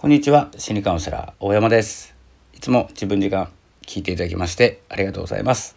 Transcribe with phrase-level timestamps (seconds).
[0.00, 2.14] こんにちは心理カウンセラー大山です。
[2.54, 3.48] いつも自分時間
[3.84, 5.74] 聞いていただきましてありがとうございます。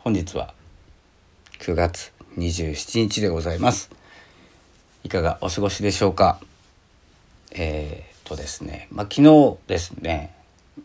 [0.00, 0.52] 本日は
[1.60, 3.90] 9月27日でございます。
[5.02, 6.40] いかがお過ごしでしょうか？
[7.52, 10.34] えー、っとですねまあ、昨日ですね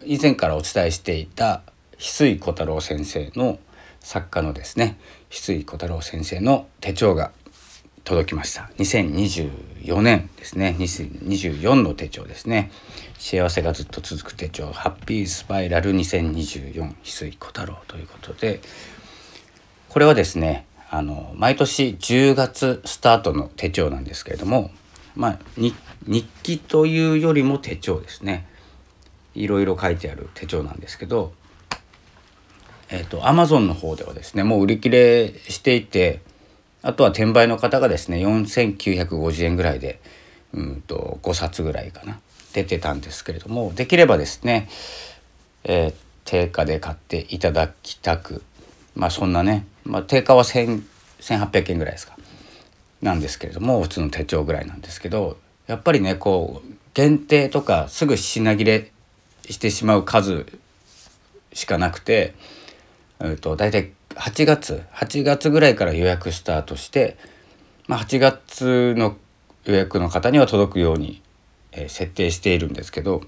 [0.05, 1.63] 以前からお伝えしていた
[1.97, 3.59] 翡翠小太郎先生の
[3.99, 4.97] 作家のですね
[5.31, 7.33] 翡翠小太郎先生の手帳が
[8.05, 8.71] 届きました。
[9.83, 10.75] 24年ですね。
[10.79, 12.71] 2024の手帳ですね。
[13.17, 14.71] 幸せがずっと続く手帳。
[14.71, 18.61] ハッピースパイラル2024翡翠小太郎ということで。
[19.93, 24.71] これはですねあの毎年10月スタートの手帳なんですけれども
[25.15, 25.75] まあ日
[26.41, 28.47] 記というよりも手帳ですね。
[29.35, 31.33] いろいろ書いてある手帳なんですけど
[32.89, 36.21] えっ、と Amazon の方ではですねもう売り切れしていて
[36.83, 39.99] あとは転売の方がですね4950円ぐらいで
[40.53, 42.19] うんと5冊ぐらいかな
[42.53, 44.69] 出てたんですけれどもできればですね、
[45.63, 45.93] えー、
[46.25, 48.43] 定価で買っていただきたく
[48.95, 52.15] まあそんなね、まあ、定価は1800円ぐらいですか
[53.01, 55.37] なんですけれども普通の手帳ぐらいなんですけど
[55.67, 58.91] やっぱりねこう限定とかすぐ品切れ
[59.49, 60.45] してしまう数
[61.53, 62.33] しかなくて、
[63.19, 67.17] えー、と大体8月8月ぐらいから予約スタートして、
[67.87, 69.17] まあ、8月の
[69.65, 71.21] 予約の方には届くように、
[71.71, 73.21] えー、設定しているんですけど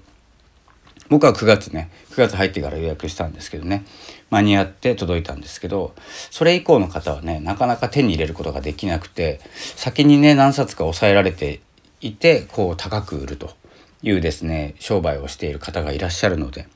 [1.08, 3.84] 僕は9月ね9月入ってから予約したんですけどね
[4.30, 5.94] 間に合って届いたんですけど
[6.30, 9.40] それ以降の方はねなかなか手に入れることができなくて
[9.76, 11.60] 先にね何冊か抑えられて
[12.00, 13.50] いてこう高く売ると
[14.02, 16.66] いうですね商売をしている方がいらっしゃるので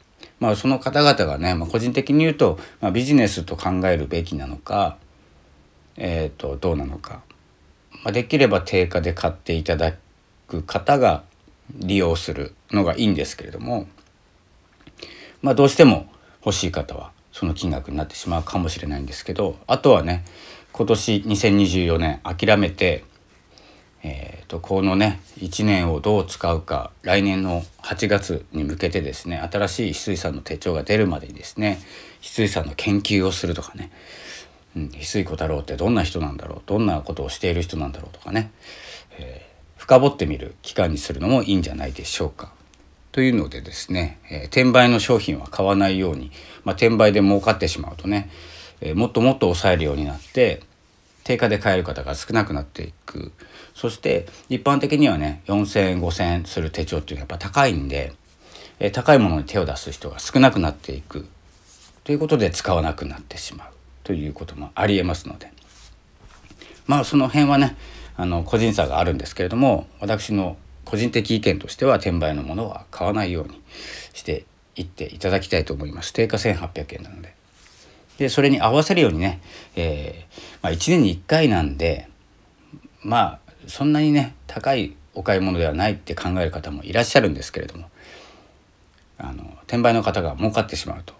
[0.41, 4.97] まあ、その方々がね、まあ、個人的に言うと、まあ、ビジネスと考えるべきなのか、
[5.97, 7.23] えーと、どうなのか、
[8.03, 9.95] まあ、できれば定価で買っていただ
[10.49, 11.25] く方が
[11.77, 13.87] 利用するのがいいんですけれども、
[15.43, 16.11] まあ、どうしても
[16.45, 20.25] 欲しい方はその金額になってしまうかもしれないんですけどあとはね
[20.73, 23.05] 今年2024年諦めて
[24.03, 31.81] えーと、このね1年をどう使うか来年の8月に向けてですね新しい翡翠さんの手帳が出るまでにですね
[32.23, 33.91] 翡翠さんの研究をするとかね、
[34.75, 38.51] うん、翡翠小太郎ってどんな人なんだろうどんなことをしている人なんだろうとかね、
[39.19, 42.53] えー、深掘ってみる期間にするのもいいんじゃないでしょうか。
[43.13, 46.31] というのでですね、えー、転売の商品は買わないように、
[46.65, 48.31] まあ、転売で儲かってしまうとね、
[48.81, 50.63] えー、もっともっと抑えるようになって
[51.31, 53.31] 定価で買える方が少なくなっていく。
[53.73, 58.13] そして一般的にはね4,000円5,000円する手帳っていうのはやっぱ高いんで、
[58.81, 61.29] え、高いものに手を出す人が少なくなっていく。
[62.03, 63.69] ということで使わなくなってしまう。
[64.03, 65.53] ということもありえますので。
[66.89, 67.77] まあその辺はね
[68.17, 73.63] あの個人差があるんですけれども私の個人的意見としては転売のものは買わないように
[74.15, 76.13] していっていただきたいと思います。
[76.13, 77.39] 定価1800円なので。
[78.21, 79.41] でそれに合わせるようにね、
[79.77, 82.07] えー、まあ、1年に1回なんで
[83.03, 87.89] まあそんなにね高いお買い物ではないって考える方もいらっしゃるんですけれども
[89.17, 91.15] あの転売の方が儲かってしまうと、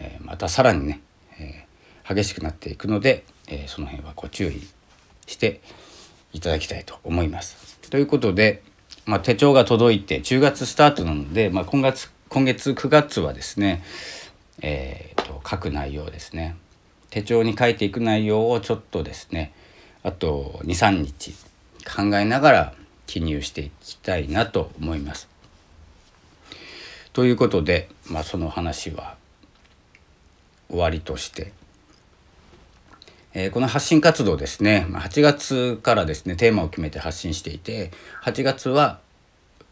[0.00, 1.00] えー、またさらにね、
[1.38, 4.66] えー、激しくなっていくので、えその辺はご注意
[5.26, 5.60] して
[6.32, 7.78] いただきたいと思います。
[7.90, 8.62] ということで、
[9.06, 13.84] まあ、手帳が届いて10月スタートなので、まあ、今月今月9月はですね、
[14.62, 16.56] えと、書く内容ですね
[17.10, 19.52] 手帳に書いていく内容をちょっとですね
[20.02, 21.34] あと23日
[21.84, 22.74] 考えながら
[23.06, 25.28] 記入していきたいなと思います。
[27.12, 29.16] ということで、まあ、その話は
[30.68, 31.52] 終わりとして、
[33.32, 37.90] えー、この発信活動ですね8月からですねテーマを決めて発信していて
[38.22, 39.00] 8月は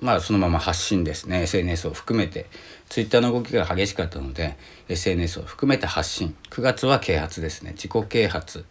[0.01, 1.43] まあそのまま発信ですね。
[1.43, 2.47] SNS を含めて。
[2.89, 4.57] Twitter の動きが激しかったので
[4.89, 6.37] SNS を含めて発信。
[6.51, 7.73] 9月は啓発ですね。
[7.73, 8.65] 自己啓発、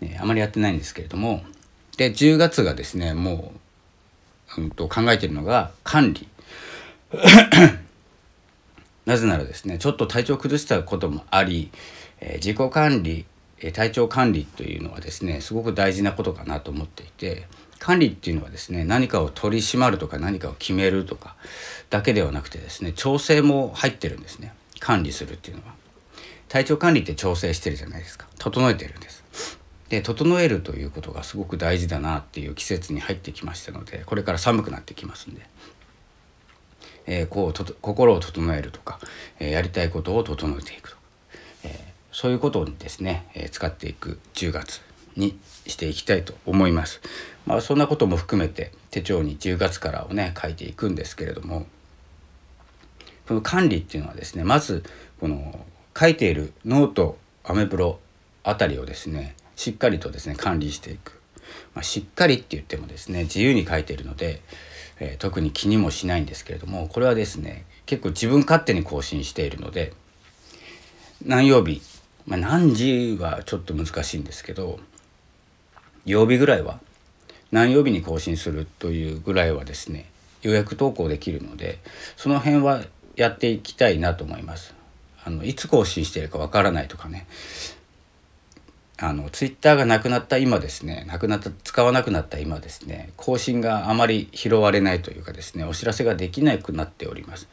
[0.00, 1.44] えー、あまりやってないんですけれども。
[1.96, 3.52] で10月がですねも
[4.58, 6.28] う、うん、と考えてるのが管理。
[9.06, 11.70] なぜならですねちょっと体調を崩したこともあり、
[12.20, 13.24] えー、自己管理
[13.72, 17.46] 体調管理というのはですねすごく大事なことかなと思っていて
[17.78, 21.36] 管理っていうのはですね何かを取り締まるとか何かを決めるとか
[21.90, 24.54] だけではなくてですね調整も入ってるんですね。
[24.80, 25.74] 管理するっていうのは。
[26.48, 28.26] 体調管理って調整してるじゃないですか。
[28.38, 29.26] 整えてるんです。
[29.88, 35.42] で整えるということがすごく大事だなっていう季節に入ってきましたのでこれから寒くなってきますんで、
[37.06, 38.98] えー、こうと心を整えるとか、
[39.38, 41.02] えー、やりたいことを整えていくとか、
[41.64, 41.72] えー、
[42.10, 44.80] そういうことにですね、え使っていく10月
[45.16, 47.00] にしていきたいと思います。
[47.46, 51.66] まあそんなことも含めて手帳に10月からをね書いていくんですけれども
[53.28, 54.84] この管理っていうのはですねまず
[55.20, 55.64] この
[55.98, 57.98] 書いているノートアメブロ
[58.42, 61.20] あたりをですねしっかりとですね管理していく、
[61.74, 64.42] まあ、しっかりって言ってもですね自由に書いているので、
[65.00, 69.92] えー、特に気にもしないんですけれどもこれはですね結構自分勝手に更新しているので
[71.24, 71.80] 何曜日、
[72.26, 74.78] まあ、何時はちょっと難しいんですけど
[76.06, 76.80] 曜日ぐらいは
[77.52, 80.06] 何曜日に更新するというぐらいはですね
[80.42, 81.78] 予約投稿できるので
[82.16, 82.82] その辺は
[83.16, 84.74] やっていきたいなと思います。
[85.24, 87.26] あのいつ更新してるかわからないとかね
[88.98, 97.48] あのツイッターがなくなった今ですねなくなった使わなくなった今ですね更新があまり拾われないというかですねお知らせができなくなっております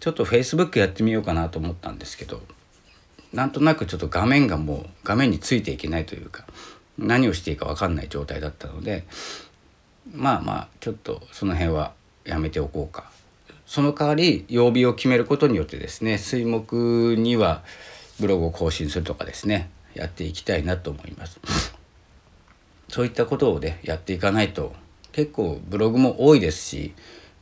[0.00, 2.40] ちょっと Facebook やってみようかなと思ったんですけど
[3.34, 6.46] なんとなくちょっと画面がもう画面についていけないというか
[7.00, 9.04] 何をしていいか分かんない状態だったので
[10.12, 11.92] まあまあちょっとその辺は
[12.24, 13.10] やめておこうか。
[13.66, 17.62] その代わり曜日を決めることによってですね水木には
[18.18, 21.40] ブログを更新するとかですねやっていきたいなと思います。
[22.88, 24.74] そういったことをねやっていかないと
[25.12, 26.94] 結構ブログも多いですし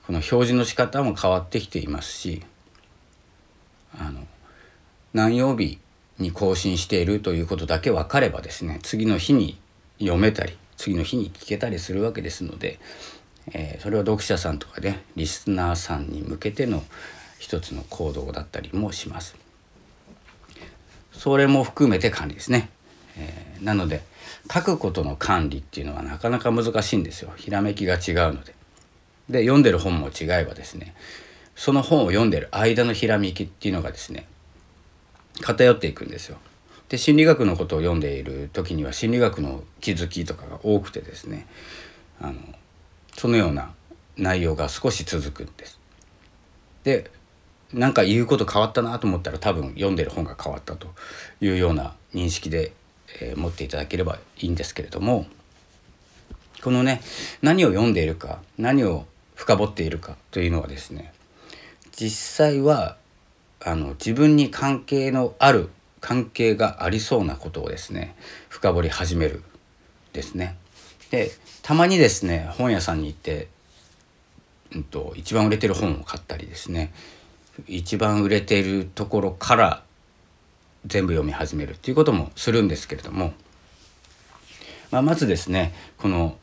[0.06, 2.42] この表示の仕方も変わってきていますし
[3.98, 4.26] あの
[5.14, 5.78] 何曜日
[6.18, 9.58] に更新しているということだけ分かればですね次の日に
[9.98, 12.78] 読めたり次の日に聞けたりするわけですので、
[13.52, 16.82] えー、それは読者さんとかねリスナーさんに向けての
[17.38, 19.36] 一つの行動だったりもします。
[21.12, 22.68] それも含めて管理ですね。
[23.16, 24.02] えー、なので
[24.52, 27.32] 書くことの管理っていうのはなかなか難しいんですよ。
[27.36, 28.54] ひらめきが違うので。
[29.28, 30.94] で読んでる本も違えばですね
[31.54, 34.26] その本を読んでる間のひらめきっていうのがですね
[35.42, 36.38] 偏っていくんですよ。
[36.88, 41.46] で心理学のことを読んでいる時には心理学の気づきとかが多くてですね
[42.18, 42.34] あの
[43.14, 43.72] そのような
[44.16, 45.78] 内容が少し続くんです。
[46.84, 47.10] で
[47.72, 50.88] なんか言うこと変わったなと思ったら多分読んでる本が変わったと
[51.40, 52.72] いうような認識で、
[53.20, 55.26] えー、持っていただければいいんですけれども
[56.62, 57.02] このね
[57.42, 59.04] 何を読んでいるか何を
[59.34, 61.12] 深掘っているかというのはですね
[61.92, 62.96] 実際は
[63.64, 65.70] あの自分に関係のある
[66.00, 68.14] 関係がありそうなことをですね
[68.48, 69.42] 深掘り始める
[70.12, 70.56] ですね。
[71.10, 71.30] で
[71.62, 73.48] たまにですね本屋さんに行って、
[74.74, 76.92] うんと、一番売れてる本を買ったりですね
[77.66, 79.82] 一番売れてるところから
[80.86, 83.32] 全部読み始めるっていうこともするんですけれども、
[84.90, 86.36] まあ、まずですねこの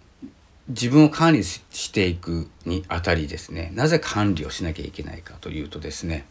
[0.68, 6.26] 自分を管理していくにあたりですねなぜ管理をしなきゃいけないかというとですね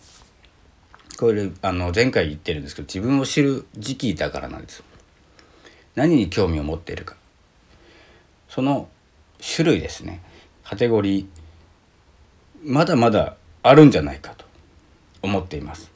[1.18, 4.82] これあの前回言ってるんですけど自分を知る時期だからなんです。
[5.94, 7.16] 何に興味を持っているか。
[8.48, 8.88] その
[9.40, 10.20] 種類ですね。
[10.64, 11.26] カテゴリー
[12.64, 14.44] まだまだあるんじゃないかと。
[15.24, 15.90] 思っています。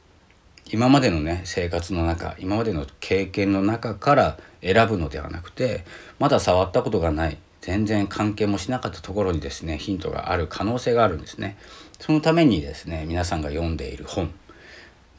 [0.71, 5.83] 今までのね生活の中今までの経験の中から選ぶのではなくて
[6.19, 11.57] まだ触ったことがない全然関係もしなかったところにですねヒントがある可能性があるんですね。
[11.99, 14.31] そのためにですね皆さんが読んでいる本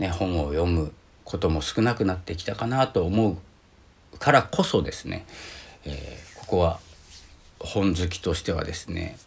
[0.01, 0.93] ね、本を読む
[1.25, 5.27] ことも少なくなってきたかなと思うからこそですね、
[5.85, 6.81] えー、ここは
[7.61, 9.19] 本好きとしてはですね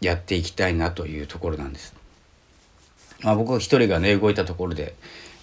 [0.00, 1.94] やっていきたいなというところなんです。
[3.22, 4.96] まあ、僕一人がね動いたところで、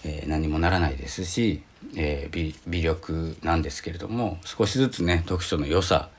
[0.03, 1.61] えー、何もならないですし、
[1.95, 6.09] えー、微微力なんですけれども少しずつね読書の良さ、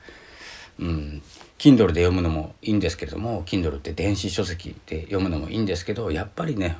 [0.79, 1.21] うん、
[1.59, 6.77] Kindle で読むのもいいんですけれども Kindle って電子書籍で読むのもいいんですけどやっぱりね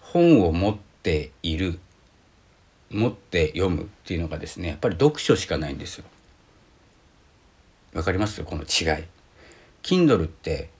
[0.00, 1.78] 本を持ってっている
[2.90, 6.04] 持って読むっていうのがですねやっぱり読書しかないんですよ。
[7.92, 8.42] わかります？
[8.42, 9.04] この違い。
[9.82, 10.70] Kindle って、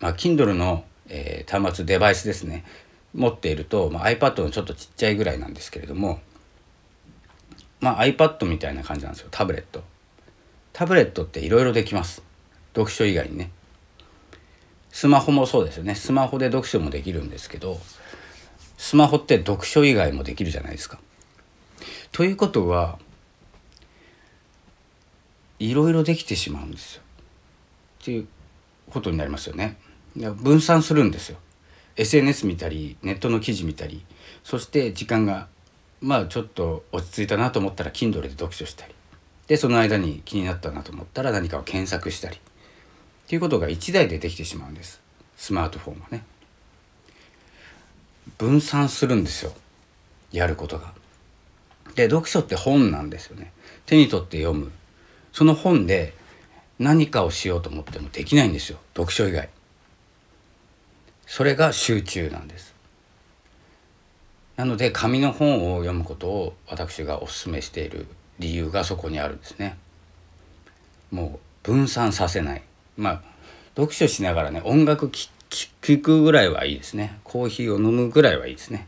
[0.00, 2.64] まあ、Kindle の、えー、端末デバイスですね
[3.12, 6.20] 持っていると、まあ、iPad のちょっとちっちゃいぐらいなんですけれども、
[7.80, 9.84] まあ、iPad みたいな感じなんですよタブレット。
[10.72, 12.22] タブレットっていろいろできます。
[12.74, 13.50] 読書以外にね。
[14.90, 15.94] スマホもそうですよね。
[15.94, 17.78] スマホで読書もできるんですけど
[18.78, 20.98] スマホって読書以外もできるじゃないですか。
[22.12, 22.98] ということは
[25.58, 27.02] いろいろできてしまうんですよ。
[28.00, 28.28] っていう
[28.88, 29.76] ことになりますよね。
[30.16, 31.38] 分散するんですよ。
[31.98, 34.04] SNS 見たりネットの記事見たり
[34.44, 35.48] そして時間が
[36.00, 38.94] まあちょっと落ち着いたなと思ったら Kindle で読書したり
[39.48, 42.40] でその間に気になったなと思ったら何かを検索したりっ
[43.26, 45.00] ていうことが1台でできてしまうんです
[45.36, 46.24] スマートフォンはね。
[48.36, 49.52] 分散するんですよ。
[50.32, 50.92] やることが。
[51.94, 53.52] で読書って本なんですよね。
[53.86, 54.70] 手に取って読む。
[55.32, 56.14] その本で
[56.78, 58.78] 何かをしようと思ってもできないんですよ。
[58.94, 59.48] 読書以外。
[61.26, 62.74] それが集中なんです。
[64.56, 68.06] なので紙の本を読むことを私がお勧めしている
[68.38, 69.78] 理由がそこにあるんですね。
[71.10, 72.62] もう分散させない。
[72.96, 73.22] まあ
[73.76, 77.18] 読書しながらね音楽聴聞くぐらいはいいですね。
[77.24, 78.86] コーヒーを飲むぐらいはいいですね。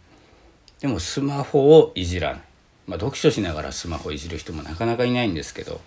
[0.80, 2.42] でもスマホをいじらない。
[2.86, 5.80] まあ読書しながらスマホをいじる人もなかなかいないんですけど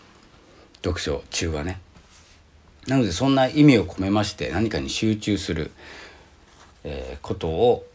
[0.83, 1.79] 読書中はね。
[2.87, 5.71] なのでそんな意味を込めまして何かに集中する、
[6.83, 7.85] えー、ことを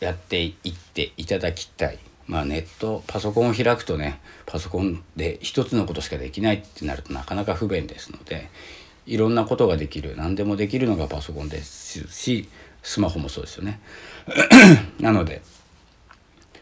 [0.00, 1.98] やっていっていただきたい。
[2.26, 8.48] まあネットパソコンを開くとねパソコンで一つのことしかできないってなるとなかなか不便ですので
[9.10, 12.48] いろんなことができる何でもできるのがパソコンですし
[12.80, 13.80] スマホもそうですよね。
[15.00, 15.42] なので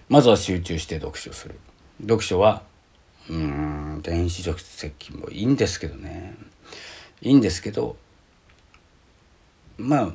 [0.09, 1.61] まずは集中して読書する。
[2.01, 2.63] 読書は
[3.29, 6.35] うん電子書籍もいいんですけどね
[7.21, 7.97] いいんですけど
[9.77, 10.13] まあ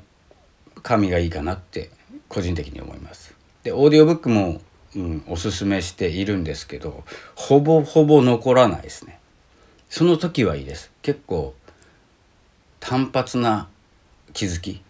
[0.82, 1.92] 紙がいいかなって
[2.30, 3.36] 個人的に思います。
[3.62, 4.60] でオーディオブックも、
[4.96, 7.04] うん、おすすめしているんですけど
[7.36, 9.20] ほぼほぼ残らないですね。
[9.92, 10.92] その時はいいです。
[11.04, 11.54] 結構
[12.86, 13.70] 単発な
[14.34, 14.82] 気づき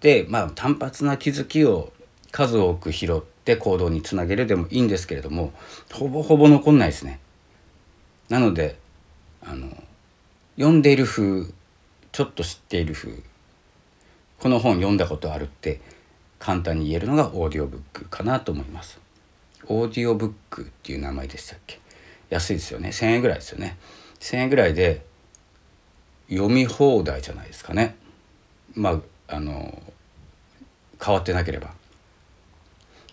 [0.00, 1.90] でまあ単発な気づきを
[2.32, 5.54] 数多く拾って行動につなげるでもいいんですけれども
[5.90, 7.18] ほぼほぼ残んないですね。
[8.28, 8.78] なので
[9.42, 9.70] あの
[10.56, 11.46] 読んでいる風
[12.12, 13.22] ちょっと知っている風
[14.38, 15.80] この本読んだことあるって
[16.38, 19.00] 簡単に言えるのがオーディオブックかなと思います。
[19.66, 21.80] オーディオブックっていう名前でしたっけ？
[22.28, 23.78] 安いですよね1,000円ぐらいですよね
[24.20, 25.06] 1,000円ぐらいで
[26.28, 27.96] 読み放題じゃないですかね。
[28.74, 29.82] まああの
[31.02, 31.72] 変わってなければ。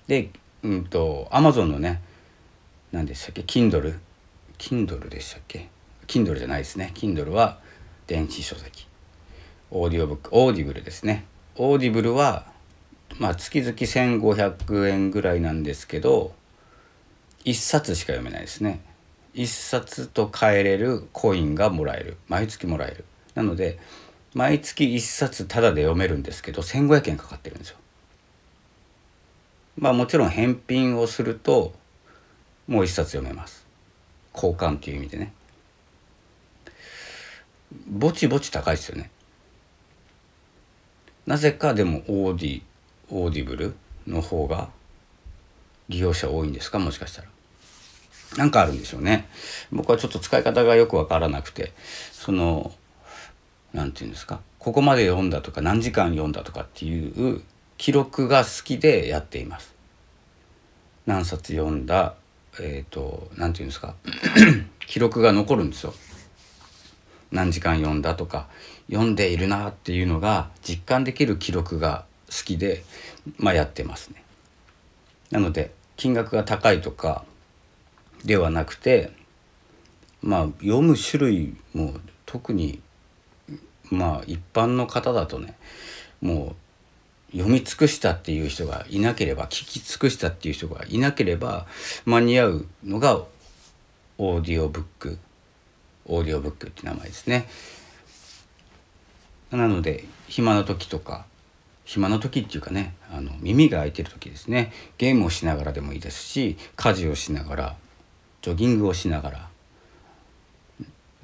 [0.07, 0.29] で
[0.63, 2.01] うんとアマゾンのね
[2.91, 3.97] 何でしたっけ？Kindle
[4.57, 5.69] Kindle でしたっけ
[6.07, 6.91] ？Kindle じゃないですね。
[6.95, 7.59] Kindle は
[8.07, 8.87] 電子書籍。
[9.71, 11.25] オーディオブックオーディブルですね。
[11.55, 12.45] オーディブルは
[13.19, 16.33] まあ月々1500円ぐらいなんですけど
[17.45, 18.81] 1冊しか読めないですね。
[19.35, 22.17] 1冊と変えれるコインがもらえる。
[22.27, 23.05] 毎月もらえる。
[23.35, 23.79] なので
[24.33, 27.77] 毎月1冊タダで読めるんですけど1500円かかってるんですよ。
[29.77, 31.73] まあもちろん返品をすると
[32.67, 33.65] もう1冊読めます。
[34.33, 35.33] 交換っていう意味でね。
[37.87, 39.09] ぼちぼち高いですよね。
[41.25, 42.61] なぜかでもオーディ
[43.09, 43.75] オーディブル
[44.05, 44.69] の方が
[45.89, 46.79] 利用者多いんですか？
[46.79, 47.27] もしかしたら。
[48.37, 49.27] なんかあるんでしょうね。
[49.71, 51.71] 僕はちょっと使い方がよくわからなくて
[52.11, 52.71] その
[53.73, 54.39] 何て言うんですか？
[54.59, 57.41] ここまで読んだとか何時間読んだとかっていう
[57.77, 59.73] 記録が好きでやっています。
[61.05, 62.15] 何冊読んだ
[62.59, 63.95] えっ、ー、と何て言うんですか？
[64.87, 65.93] 記録が残るんですよ。
[67.31, 68.47] 何時間読んだとか
[68.91, 72.83] 読んでいるなっていうのが実感できる記録が好きで、
[73.37, 74.23] まあ、やってますね。
[75.31, 77.25] なので金額が高いとか
[78.25, 79.11] ではなくて
[80.21, 81.93] まあ読む種類も
[82.25, 82.81] 特に
[83.89, 85.55] まあ一般の方だとね
[86.21, 86.55] も
[87.31, 91.65] う読み尽くしたっていう人がいなければ聞き尽くしたっていう人がいなければ
[92.05, 93.23] 間に合うのが
[94.17, 95.17] オーディオブック
[96.05, 97.47] オーディオブックって名前ですね。
[99.51, 101.25] なので暇な時とか
[101.85, 107.75] 暇な時っていうかねあの耳が空いてる時ですねゲームをしながらでもいいですし家事をしながら
[108.43, 109.49] ジョギングをしながら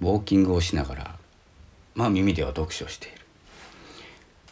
[0.02, 1.16] ウォーキングをしながら
[1.94, 3.18] まあ耳では読書している。
[3.18, 3.22] っ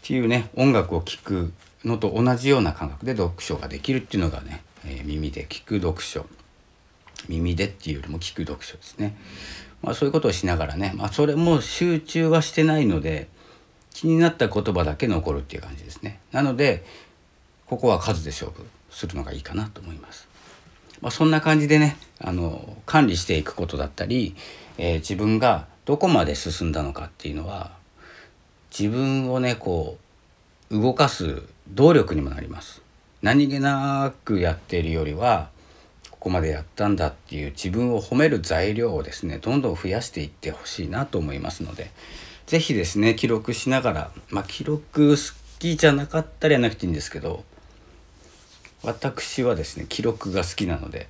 [0.04, 6.26] ていうね音楽を聴くのと同じような感覚で読書ができるっていうのがね、えー、耳で聞く読書。
[7.28, 9.18] 耳でっていうよりも聞く読書ですね。
[9.82, 13.28] まあ、そういうことをしながらね、まあ、それも集中はしてないので
[13.94, 16.20] 気になった言葉だけ残るっていう感じですね。
[16.32, 16.84] なので
[17.66, 20.28] ここは数で勝負するのがいいかなと思います、
[21.02, 24.36] まあ、そんな感じでねあの管理していくことだったり、
[24.78, 27.72] えー、自分がどこまで進んだのかっていうのは
[28.78, 29.98] 自分をねこ
[30.70, 32.82] う動かす動力にもなります。
[33.22, 35.50] 何気なくやっているよりは
[36.12, 41.92] ここまでやったんだっていう自分を褒める材料をですねどんどん増やしていってほしいなと思いますので
[42.46, 47.44] 是非ですね記録しながらまあ記録好きじゃなかったりはなくていいんですけど
[48.88, 51.10] 私はですね記録が好きなので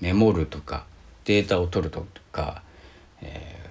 [0.00, 0.84] メモるとか
[1.24, 2.62] データを取るとか、
[3.20, 3.70] え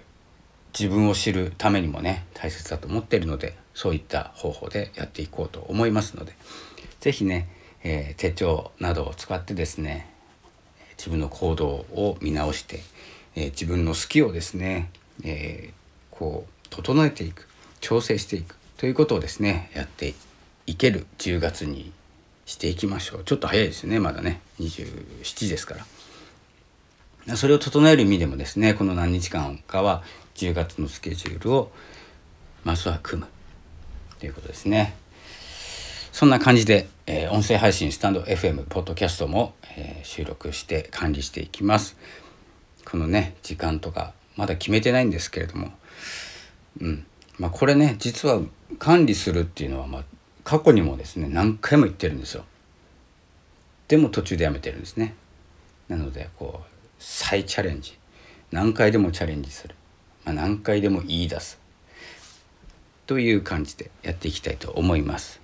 [0.73, 6.35] ー、自分を知るためにもね大切だと思っているのでそういった方法でやっていこうと思いますので
[6.99, 7.47] 是非ね、
[7.83, 10.13] えー、手帳などを使ってですね
[10.97, 12.81] 自分の行動を見直して
[13.35, 14.89] えー、自分の好きをですね、
[15.23, 15.71] え、
[16.11, 17.47] こう整えていく
[17.79, 20.13] 調整していくということをですねやって
[20.65, 21.05] いける。
[21.17, 21.91] 10月に
[22.49, 23.23] していきましょう。
[23.23, 23.99] ちょっと早いですね。
[23.99, 24.41] まだね。
[24.59, 25.75] 27ですか
[27.27, 27.37] ら。
[27.37, 30.01] それを整える意味でもですねこの何日間かは
[30.33, 31.71] 10月のスケジュールを
[32.63, 33.27] まずは組む。
[34.17, 34.95] ということですね。
[36.11, 41.97] そんな感じで、えー、音声配信スタンド FM ポッドキャストも、えー、収録して管理していきます。
[42.83, 45.71] このね時間とかまだ決めてないんですけれども。
[46.81, 47.05] うん。
[47.37, 48.41] まあこれね実は
[48.79, 50.03] 管理するっていうのはまあ
[50.49, 52.43] 過去にもですね何回も言ってるんですよ。
[53.87, 55.13] でも途中でやめてるんですね。
[55.89, 57.95] なのでこう再チャレンジ。
[58.51, 59.75] 何回でもチャレンジする、
[60.25, 61.59] まあ、何回でも言い出す。
[63.05, 65.39] という感じでやっていきたいと思います。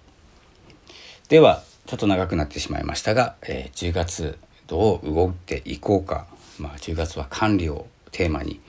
[1.29, 6.25] ではちょっと長くなってしまいましたが、えー、10月どう動いていこうか、
[6.57, 8.59] まあ、10月は管理をテーマに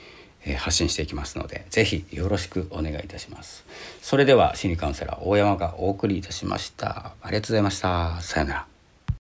[0.55, 3.65] 発信していきますので、ぜひよろしくお願いいたします。
[4.00, 7.15] それでは心理カウンセラー大山がお送りいたしました。
[7.21, 8.21] ありがとうございました。
[8.21, 8.75] さようなら。